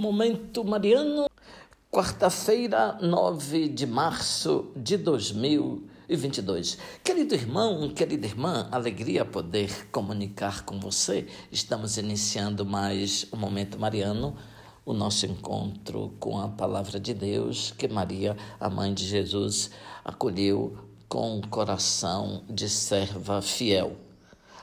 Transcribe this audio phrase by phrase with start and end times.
[0.00, 1.26] Momento Mariano,
[1.90, 6.78] quarta-feira, 9 de março de 2022.
[7.02, 11.26] Querido irmão, querida irmã, alegria poder comunicar com você.
[11.50, 14.36] Estamos iniciando mais o Momento Mariano,
[14.86, 19.72] o nosso encontro com a palavra de Deus que Maria, a mãe de Jesus,
[20.04, 20.78] acolheu
[21.08, 24.07] com um coração de serva fiel.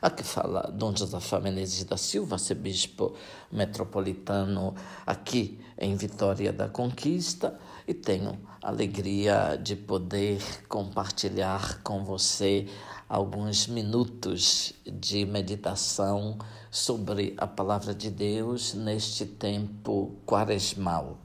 [0.06, 3.16] Aqui fala Dom Josafá Menezes da Silva, arcebispo
[3.52, 10.40] metropolitano aqui em Vitória da Conquista, e tenho a alegria de poder
[10.70, 12.68] compartilhar com você
[13.10, 16.38] alguns minutos de meditação
[16.70, 21.18] sobre a palavra de Deus neste tempo quaresmal.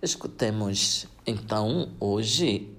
[0.00, 2.72] Escutemos então hoje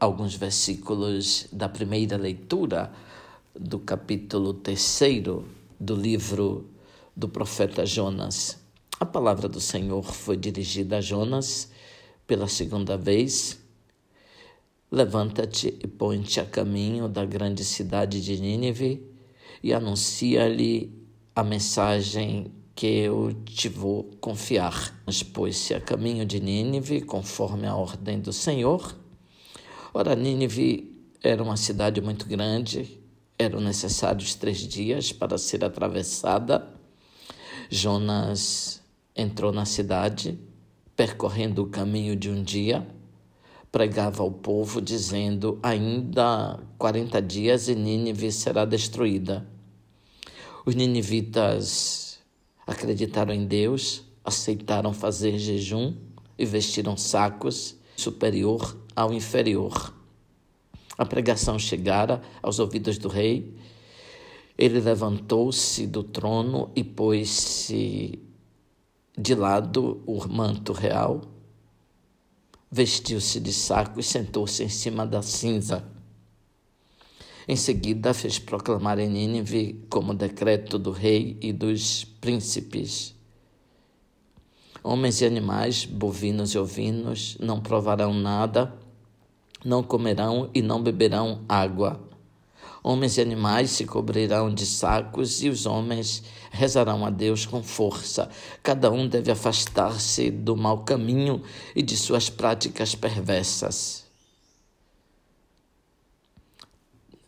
[0.00, 2.90] alguns versículos da primeira leitura
[3.54, 5.00] do capítulo 3
[5.78, 6.68] do livro
[7.16, 8.58] do profeta Jonas.
[9.00, 11.70] A palavra do Senhor foi dirigida a Jonas
[12.26, 13.58] pela segunda vez.
[14.90, 19.04] Levanta-te e põe-te a caminho da grande cidade de Nínive
[19.62, 20.92] e anuncia-lhe
[21.34, 25.00] a mensagem que eu te vou confiar.
[25.04, 28.96] Mas pôs-se a caminho de Nínive, conforme a ordem do Senhor.
[29.92, 33.00] Ora, Nínive era uma cidade muito grande,
[33.38, 36.68] eram necessários três dias para ser atravessada.
[37.70, 38.82] Jonas
[39.14, 40.38] entrou na cidade,
[40.96, 42.86] percorrendo o caminho de um dia,
[43.70, 49.46] pregava ao povo, dizendo: Ainda quarenta dias e Nínive será destruída.
[50.66, 52.18] Os ninivitas
[52.66, 55.94] acreditaram em Deus, aceitaram fazer jejum
[56.36, 59.97] e vestiram sacos superior ao inferior.
[60.98, 63.54] A pregação chegara aos ouvidos do rei.
[64.58, 68.18] Ele levantou-se do trono e pôs-se
[69.16, 71.22] de lado o manto real,
[72.68, 75.84] vestiu-se de saco e sentou-se em cima da cinza.
[77.46, 83.14] Em seguida, fez proclamar em Nínive, como decreto do rei e dos príncipes:
[84.82, 88.76] Homens e animais, bovinos e ovinos, não provarão nada
[89.64, 92.00] não comerão e não beberão água.
[92.82, 98.30] Homens e animais se cobrirão de sacos e os homens rezarão a Deus com força.
[98.62, 101.42] Cada um deve afastar-se do mau caminho
[101.74, 104.06] e de suas práticas perversas.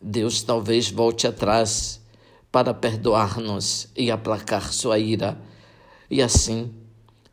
[0.01, 2.01] Deus talvez volte atrás
[2.51, 5.39] para perdoar-nos e aplacar sua ira,
[6.09, 6.73] e assim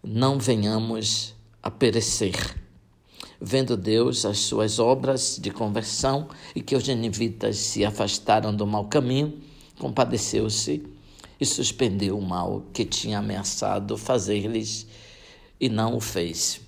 [0.02, 2.57] não venhamos a perecer
[3.40, 8.86] vendo Deus as suas obras de conversão e que os ninivitas se afastaram do mau
[8.86, 9.40] caminho,
[9.78, 10.84] compadeceu-se
[11.40, 14.86] e suspendeu o mal que tinha ameaçado fazer-lhes
[15.60, 16.60] e não o fez.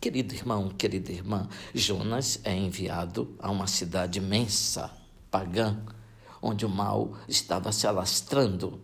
[0.00, 4.90] Querido irmão, querida irmã, Jonas é enviado a uma cidade imensa,
[5.30, 5.78] pagã,
[6.40, 8.80] onde o mal estava se alastrando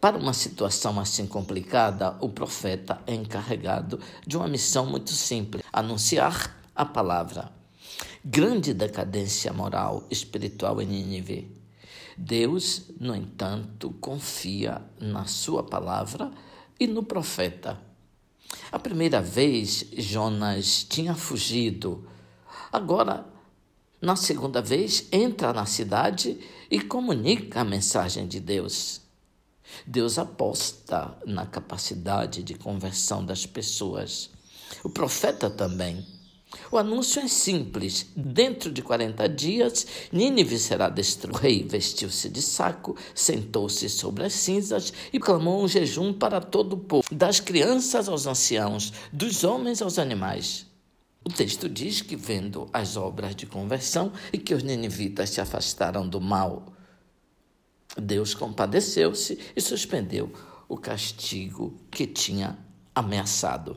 [0.00, 6.56] para uma situação assim complicada, o profeta é encarregado de uma missão muito simples: anunciar
[6.74, 7.50] a palavra.
[8.24, 11.62] Grande decadência moral, espiritual em Nínive.
[12.16, 16.30] Deus, no entanto, confia na sua palavra
[16.78, 17.78] e no profeta.
[18.70, 22.06] A primeira vez, Jonas tinha fugido.
[22.70, 23.26] Agora,
[24.00, 26.38] na segunda vez, entra na cidade
[26.70, 29.01] e comunica a mensagem de Deus.
[29.86, 34.30] Deus aposta na capacidade de conversão das pessoas.
[34.82, 36.04] O profeta também.
[36.70, 38.06] O anúncio é simples.
[38.14, 41.38] Dentro de 40 dias, Nínive será destruída.
[41.38, 46.74] O rei vestiu-se de saco, sentou-se sobre as cinzas e clamou um jejum para todo
[46.74, 50.66] o povo, das crianças aos anciãos, dos homens aos animais.
[51.24, 56.06] O texto diz que, vendo as obras de conversão e que os ninivitas se afastaram
[56.06, 56.66] do mal,
[57.96, 60.32] Deus compadeceu-se e suspendeu
[60.68, 62.58] o castigo que tinha
[62.94, 63.76] ameaçado.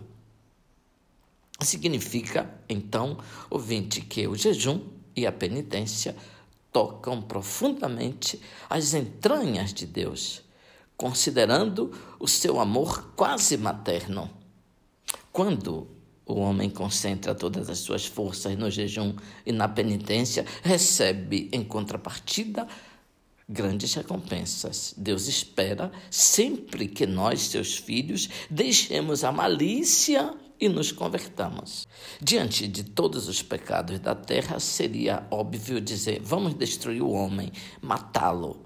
[1.62, 3.18] Significa, então,
[3.50, 4.82] ouvinte, que o jejum
[5.16, 6.16] e a penitência
[6.72, 10.42] tocam profundamente as entranhas de Deus,
[10.98, 14.30] considerando o seu amor quase materno.
[15.32, 15.88] Quando
[16.26, 19.16] o homem concentra todas as suas forças no jejum
[19.46, 22.68] e na penitência, recebe em contrapartida
[23.48, 24.94] grandes recompensas.
[24.98, 31.88] Deus espera sempre que nós, seus filhos, deixemos a malícia e nos convertamos.
[32.22, 37.52] Diante de todos os pecados da terra, seria óbvio dizer: vamos destruir o homem,
[37.82, 38.66] matá-lo.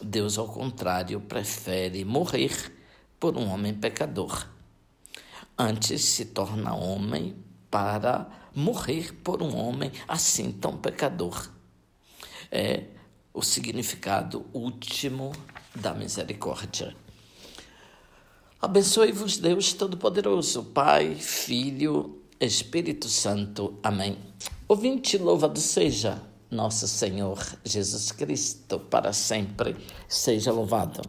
[0.00, 2.72] Deus, ao contrário, prefere morrer
[3.18, 4.48] por um homem pecador.
[5.56, 7.34] Antes se torna homem
[7.68, 11.50] para morrer por um homem assim tão pecador.
[12.50, 12.84] É
[13.32, 15.32] o significado último
[15.74, 16.96] da misericórdia.
[18.60, 23.78] Abençoe-vos, Deus Todo-Poderoso, Pai, Filho, Espírito Santo.
[23.82, 24.18] Amém.
[24.66, 26.20] Ouvinte, louvado seja
[26.50, 29.76] nosso Senhor Jesus Cristo, para sempre
[30.08, 31.02] seja louvado.